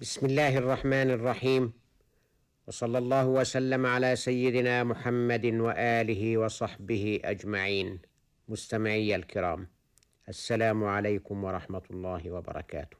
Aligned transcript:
بسم 0.00 0.26
الله 0.26 0.58
الرحمن 0.58 1.10
الرحيم. 1.10 1.72
وصلى 2.68 2.98
الله 2.98 3.26
وسلم 3.26 3.86
على 3.86 4.16
سيدنا 4.16 4.84
محمد 4.84 5.46
وآله 5.46 6.38
وصحبه 6.38 7.20
أجمعين. 7.24 7.98
مستمعي 8.48 9.14
الكرام 9.14 9.68
السلام 10.28 10.84
عليكم 10.84 11.44
ورحمة 11.44 11.82
الله 11.90 12.30
وبركاته. 12.30 12.96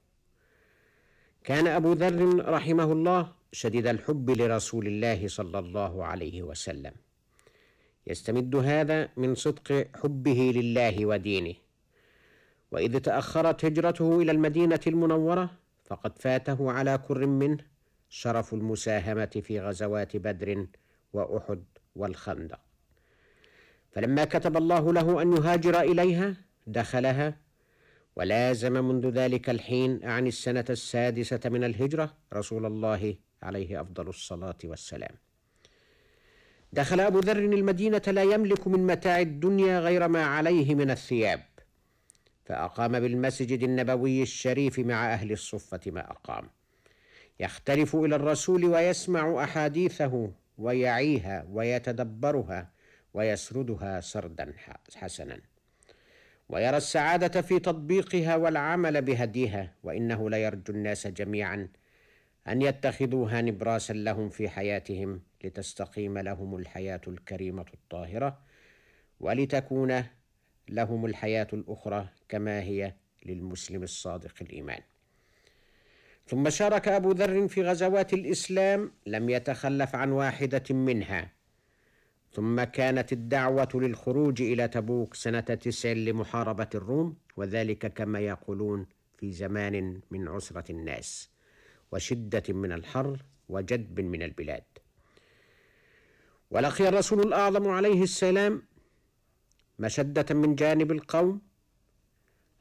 كان 1.44 1.66
أبو 1.66 1.92
ذر 1.92 2.44
رحمه 2.44 2.92
الله 2.92 3.32
شديد 3.52 3.86
الحب 3.86 4.30
لرسول 4.30 4.86
الله 4.86 5.28
صلى 5.28 5.58
الله 5.58 6.04
عليه 6.04 6.42
وسلم. 6.42 6.92
يستمد 8.06 8.56
هذا 8.56 9.08
من 9.16 9.34
صدق 9.34 9.88
حبه 9.96 10.52
لله 10.54 11.06
ودينه. 11.06 11.54
وإذ 12.72 12.98
تأخرت 12.98 13.64
هجرته 13.64 14.22
إلى 14.22 14.32
المدينة 14.32 14.80
المنورة 14.86 15.59
فقد 15.90 16.18
فاته 16.18 16.72
على 16.72 16.98
كر 17.08 17.26
منه 17.26 17.58
شرف 18.08 18.54
المساهمة 18.54 19.42
في 19.42 19.60
غزوات 19.60 20.16
بدر 20.16 20.66
وأحد 21.12 21.64
والخندق. 21.96 22.60
فلما 23.92 24.24
كتب 24.24 24.56
الله 24.56 24.92
له 24.92 25.22
أن 25.22 25.32
يهاجر 25.32 25.80
إليها 25.80 26.34
دخلها 26.66 27.36
ولازم 28.16 28.72
منذ 28.72 29.08
ذلك 29.08 29.50
الحين 29.50 30.04
عن 30.04 30.26
السنة 30.26 30.64
السادسة 30.70 31.40
من 31.44 31.64
الهجرة 31.64 32.14
رسول 32.34 32.66
الله 32.66 33.14
عليه 33.42 33.80
أفضل 33.80 34.08
الصلاة 34.08 34.58
والسلام. 34.64 35.14
دخل 36.72 37.00
أبو 37.00 37.18
ذر 37.18 37.38
المدينة 37.38 38.02
لا 38.06 38.22
يملك 38.22 38.68
من 38.68 38.86
متاع 38.86 39.20
الدنيا 39.20 39.80
غير 39.80 40.08
ما 40.08 40.24
عليه 40.24 40.74
من 40.74 40.90
الثياب. 40.90 41.40
فأقام 42.50 43.00
بالمسجد 43.00 43.62
النبوي 43.62 44.22
الشريف 44.22 44.78
مع 44.78 45.12
أهل 45.12 45.32
الصفة 45.32 45.80
ما 45.86 46.10
أقام. 46.10 46.50
يختلف 47.40 47.96
إلى 47.96 48.16
الرسول 48.16 48.64
ويسمع 48.64 49.44
أحاديثه 49.44 50.32
ويعيها 50.58 51.46
ويتدبرها 51.50 52.70
ويسردها 53.14 54.00
سردا 54.00 54.54
حسنا. 54.94 55.40
ويرى 56.48 56.76
السعادة 56.76 57.42
في 57.42 57.58
تطبيقها 57.58 58.36
والعمل 58.36 59.02
بهديها 59.02 59.74
وإنه 59.82 60.30
ليرجو 60.30 60.72
الناس 60.72 61.06
جميعا 61.06 61.68
أن 62.48 62.62
يتخذوها 62.62 63.40
نبراسا 63.40 63.92
لهم 63.92 64.28
في 64.30 64.48
حياتهم 64.48 65.22
لتستقيم 65.44 66.18
لهم 66.18 66.56
الحياة 66.56 67.00
الكريمة 67.08 67.66
الطاهرة 67.74 68.38
ولتكون 69.20 70.04
لهم 70.70 71.06
الحياة 71.06 71.46
الأخرى 71.52 72.08
كما 72.28 72.60
هي 72.60 72.94
للمسلم 73.26 73.82
الصادق 73.82 74.34
الإيمان. 74.40 74.80
ثم 76.26 76.50
شارك 76.50 76.88
أبو 76.88 77.10
ذر 77.12 77.48
في 77.48 77.62
غزوات 77.62 78.12
الإسلام 78.12 78.92
لم 79.06 79.30
يتخلف 79.30 79.94
عن 79.94 80.12
واحدة 80.12 80.62
منها. 80.70 81.32
ثم 82.32 82.62
كانت 82.62 83.12
الدعوة 83.12 83.68
للخروج 83.74 84.42
إلى 84.42 84.68
تبوك 84.68 85.14
سنة 85.14 85.40
تسع 85.40 85.92
لمحاربة 85.92 86.68
الروم 86.74 87.16
وذلك 87.36 87.92
كما 87.92 88.20
يقولون 88.20 88.86
في 89.18 89.32
زمان 89.32 90.00
من 90.10 90.28
عسرة 90.28 90.72
الناس 90.72 91.30
وشدة 91.92 92.42
من 92.48 92.72
الحر 92.72 93.22
وجدب 93.48 94.00
من 94.00 94.22
البلاد. 94.22 94.64
ولقي 96.50 96.88
الرسول 96.88 97.20
الأعظم 97.20 97.68
عليه 97.68 98.02
السلام 98.02 98.62
مشدة 99.80 100.34
من 100.34 100.54
جانب 100.54 100.92
القوم. 100.92 101.40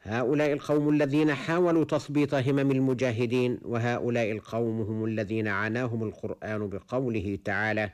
هؤلاء 0.01 0.53
القوم 0.53 0.89
الذين 0.89 1.33
حاولوا 1.33 1.83
تثبيط 1.83 2.33
همم 2.33 2.71
المجاهدين 2.71 3.59
وهؤلاء 3.61 4.31
القوم 4.31 4.81
هم 4.81 5.05
الذين 5.05 5.47
عناهم 5.47 6.03
القرآن 6.03 6.69
بقوله 6.69 7.39
تعالى 7.45 7.91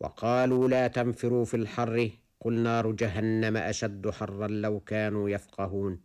وقالوا 0.00 0.68
لا 0.68 0.88
تنفروا 0.88 1.44
في 1.44 1.56
الحر 1.56 2.10
قل 2.40 2.52
نار 2.52 2.92
جهنم 2.92 3.56
أشد 3.56 4.10
حرا 4.10 4.46
لو 4.46 4.80
كانوا 4.80 5.30
يفقهون. 5.30 6.00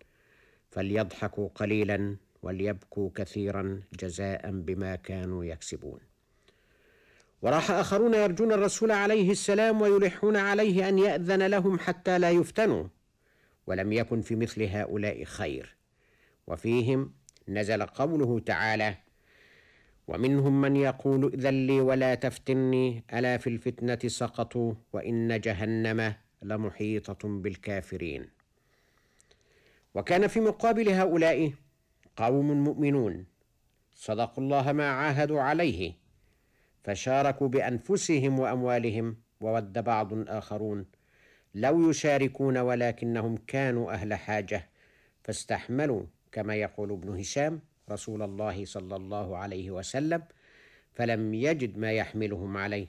فليضحكوا 0.72 1.48
قليلا 1.56 2.16
وليبكوا 2.42 3.10
كثيرا 3.16 3.82
جزاء 4.00 4.52
بما 4.52 4.96
كانوا 4.96 5.46
يكسبون. 5.46 6.00
وراح 7.42 7.72
آخرون 7.72 8.14
يرجون 8.14 8.52
الرسول 8.52 8.92
عليه 8.92 9.32
السلام 9.32 9.82
ويلحون 9.82 10.38
عليه 10.38 10.90
أن 10.90 11.00
يأذن 11.00 11.48
لهم 11.48 11.80
حتى 11.80 12.20
لا 12.20 12.32
يفتنوا 12.32 12.88
ولم 13.68 13.94
يكن 13.94 14.22
في 14.22 14.36
مثل 14.36 14.64
هؤلاء 14.64 15.24
خير. 15.24 15.76
وفيهم 16.48 17.14
نزل 17.48 17.84
قوله 17.84 18.40
تعالى 18.40 18.96
ومنهم 20.08 20.62
من 20.62 20.76
يقول 20.76 21.26
ائذن 21.26 21.68
لي 21.68 21.82
ولا 21.82 22.16
تفتني 22.16 23.04
ألا 23.14 23.38
في 23.38 23.48
الفتنة 23.50 24.00
سقطوا 24.08 24.74
وإن 24.94 25.40
جهنم 25.40 26.14
لمحيطة 26.42 27.30
بالكافرين. 27.30 28.30
وكان 29.96 30.28
في 30.28 30.40
مقابل 30.40 30.90
هؤلاء 30.90 31.54
قوم 32.16 32.64
مؤمنون. 32.64 33.26
صدقوا 33.94 34.44
الله 34.44 34.72
ما 34.72 34.90
عاهدوا 34.90 35.42
عليه. 35.42 36.07
فشاركوا 36.88 37.48
بأنفسهم 37.48 38.40
وأموالهم 38.40 39.16
وود 39.42 39.74
بعض 39.74 40.30
آخرون. 40.30 40.86
لو 41.56 41.90
يشاركون 41.90 42.58
ولكنهم 42.58 43.38
كانوا 43.48 43.92
أهل 43.94 44.14
حاجة 44.14 44.70
فاستحملوا 45.24 46.04
كما 46.32 46.56
يقول 46.56 46.92
ابن 46.92 47.20
هشام 47.20 47.60
رسول 47.92 48.22
الله 48.22 48.66
صلى 48.66 48.96
الله 48.96 49.38
عليه 49.38 49.72
وسلم 49.72 50.24
فلم 50.94 51.34
يجد 51.34 51.78
ما 51.78 51.92
يحملهم 51.92 52.58
عليه 52.58 52.88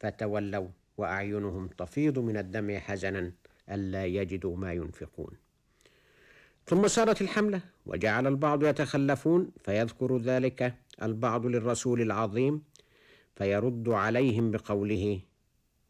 فتولوا 0.00 0.68
وأعينهم 0.98 1.68
تفيض 1.68 2.18
من 2.18 2.36
الدمع 2.36 2.78
حزنا 2.78 3.32
ألا 3.70 4.04
يجدوا 4.06 4.56
ما 4.56 4.72
ينفقون. 4.72 5.30
ثم 6.66 6.88
سارت 6.88 7.22
الحملة 7.22 7.60
وجعل 7.86 8.26
البعض 8.26 8.64
يتخلفون 8.64 9.50
فيذكر 9.64 10.18
ذلك 10.18 10.74
البعض 11.02 11.46
للرسول 11.46 12.00
العظيم 12.00 12.62
فيرد 13.36 13.88
عليهم 13.88 14.50
بقوله 14.50 15.20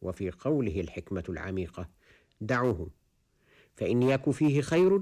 وفي 0.01 0.31
قوله 0.31 0.81
الحكمة 0.81 1.23
العميقة 1.29 1.89
دعوه 2.41 2.89
فإن 3.75 4.03
يك 4.03 4.29
فيه 4.29 4.61
خير 4.61 5.01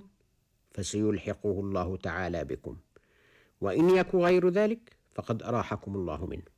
فسيلحقه 0.72 1.60
الله 1.60 1.98
تعالى 1.98 2.44
بكم 2.44 2.78
وإن 3.62 3.90
يك 3.90 4.16
غير 4.16 4.50
ذلك 4.50 4.96
فقد 5.16 5.44
أراحكم 5.44 5.96
الله 5.96 6.26
منه. 6.26 6.56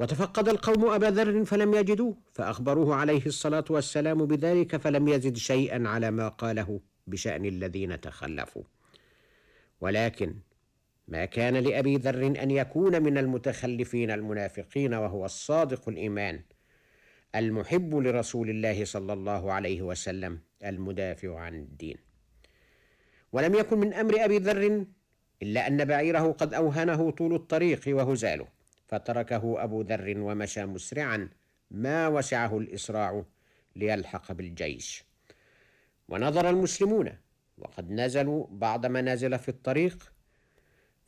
وتفقد 0.00 0.48
القوم 0.48 0.84
أبا 0.90 1.06
ذر 1.06 1.44
فلم 1.44 1.74
يجدوه 1.74 2.16
فأخبروه 2.32 2.94
عليه 2.94 3.26
الصلاة 3.26 3.64
والسلام 3.70 4.26
بذلك 4.26 4.76
فلم 4.76 5.08
يزد 5.08 5.36
شيئا 5.36 5.88
على 5.88 6.10
ما 6.10 6.28
قاله 6.28 6.80
بشأن 7.06 7.44
الذين 7.44 8.00
تخلفوا. 8.00 8.62
ولكن 9.80 10.34
ما 11.08 11.24
كان 11.24 11.56
لأبي 11.56 11.96
ذر 11.96 12.26
أن 12.26 12.50
يكون 12.50 13.02
من 13.02 13.18
المتخلفين 13.18 14.10
المنافقين 14.10 14.94
وهو 14.94 15.24
الصادق 15.24 15.88
الإيمان. 15.88 16.42
المحب 17.34 17.94
لرسول 17.94 18.50
الله 18.50 18.84
صلى 18.84 19.12
الله 19.12 19.52
عليه 19.52 19.82
وسلم 19.82 20.40
المدافع 20.64 21.38
عن 21.38 21.54
الدين. 21.54 21.96
ولم 23.32 23.54
يكن 23.54 23.78
من 23.78 23.94
أمر 23.94 24.24
أبي 24.24 24.38
ذر 24.38 24.86
إلا 25.42 25.66
أن 25.66 25.84
بعيره 25.84 26.32
قد 26.32 26.54
أوهنه 26.54 27.10
طول 27.10 27.34
الطريق 27.34 27.80
وهزاله 27.88 28.48
فتركه 28.86 29.64
أبو 29.64 29.82
ذر 29.82 30.14
ومشى 30.18 30.66
مسرعا 30.66 31.28
ما 31.70 32.08
وسعه 32.08 32.58
الإسراع 32.58 33.24
ليلحق 33.76 34.32
بالجيش. 34.32 35.04
ونظر 36.08 36.50
المسلمون 36.50 37.12
وقد 37.58 37.90
نزلوا 37.90 38.46
بعض 38.50 38.86
منازل 38.86 39.38
في 39.38 39.48
الطريق 39.48 40.12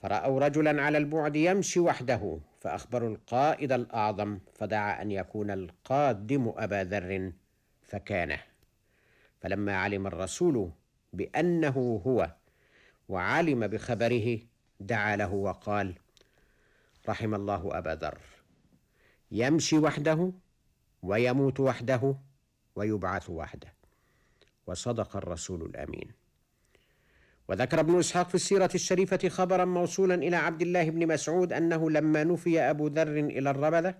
فرأوا 0.00 0.40
رجلا 0.40 0.82
على 0.82 0.98
البعد 0.98 1.36
يمشي 1.36 1.80
وحده 1.80 2.40
فأخبروا 2.60 3.08
القائد 3.08 3.72
الأعظم 3.72 4.38
فدعا 4.54 5.02
أن 5.02 5.10
يكون 5.10 5.50
القادم 5.50 6.52
أبا 6.56 6.84
ذر 6.84 7.32
فكانه. 7.82 8.40
فلما 9.40 9.76
علم 9.76 10.06
الرسول 10.06 10.70
بأنه 11.12 12.02
هو 12.06 12.34
وعلم 13.08 13.66
بخبره 13.66 14.38
دعا 14.80 15.16
له 15.16 15.32
وقال 15.32 15.94
رحم 17.08 17.34
الله 17.34 17.78
أبا 17.78 17.94
ذر. 17.94 18.18
يمشي 19.30 19.78
وحده 19.78 20.32
ويموت 21.02 21.60
وحده 21.60 22.16
ويبعث 22.76 23.30
وحده. 23.30 23.74
وصدق 24.66 25.16
الرسول 25.16 25.62
الأمين. 25.62 26.12
وذكر 27.50 27.80
ابن 27.80 27.98
إسحاق 27.98 28.28
في 28.28 28.34
السيرة 28.34 28.70
الشريفة 28.74 29.28
خبرا 29.28 29.64
موصولا 29.64 30.14
إلى 30.14 30.36
عبد 30.36 30.62
الله 30.62 30.90
بن 30.90 31.06
مسعود 31.06 31.52
أنه 31.52 31.90
لما 31.90 32.24
نفي 32.24 32.60
أبو 32.60 32.86
ذر 32.86 33.08
إلى 33.08 33.50
الربذة 33.50 33.94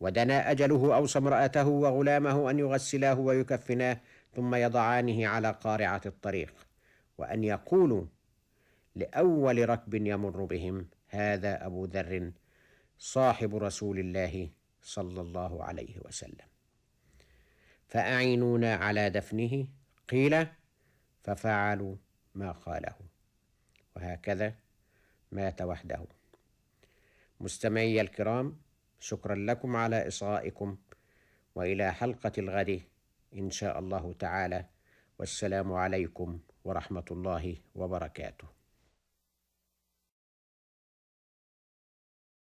ودنا 0.00 0.50
أجله 0.50 0.96
أوصى 0.96 1.18
امرأته 1.18 1.68
وغلامه 1.68 2.50
أن 2.50 2.58
يغسلاه 2.58 3.18
ويكفناه 3.18 4.00
ثم 4.34 4.54
يضعانه 4.54 5.26
على 5.26 5.50
قارعة 5.50 6.00
الطريق 6.06 6.54
وأن 7.18 7.44
يقولوا 7.44 8.04
لأول 8.96 9.68
ركب 9.68 9.94
يمر 9.94 10.44
بهم 10.44 10.86
هذا 11.08 11.66
أبو 11.66 11.84
ذر 11.84 12.32
صاحب 12.98 13.56
رسول 13.56 13.98
الله 13.98 14.50
صلى 14.82 15.20
الله 15.20 15.64
عليه 15.64 15.98
وسلم. 16.04 16.46
فأعينونا 17.88 18.74
على 18.74 19.10
دفنه. 19.10 19.66
قيل 20.08 20.46
ففعلوا. 21.22 21.96
ما 22.34 22.52
قاله 22.52 22.94
وهكذا 23.96 24.54
مات 25.32 25.62
وحده. 25.62 26.04
مستمعي 27.40 28.00
الكرام 28.00 28.60
شكرا 29.00 29.34
لكم 29.34 29.76
على 29.76 30.08
إصغائكم 30.08 30.78
وإلى 31.54 31.92
حلقة 31.92 32.32
الغد 32.38 32.82
إن 33.34 33.50
شاء 33.50 33.78
الله 33.78 34.12
تعالى. 34.12 34.64
والسلام 35.18 35.72
عليكم 35.72 36.40
ورحمة 36.64 37.04
الله 37.10 37.56
وبركاته. 37.74 38.61